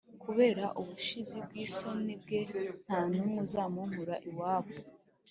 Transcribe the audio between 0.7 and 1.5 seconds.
ubushizi